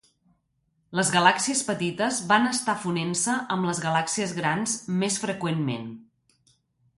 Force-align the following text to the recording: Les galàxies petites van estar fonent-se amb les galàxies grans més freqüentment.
Les 0.99 1.09
galàxies 1.15 1.59
petites 1.67 2.17
van 2.31 2.47
estar 2.53 2.75
fonent-se 2.85 3.35
amb 3.57 3.69
les 3.71 3.83
galàxies 3.85 4.35
grans 4.39 4.75
més 5.03 5.21
freqüentment. 5.27 5.87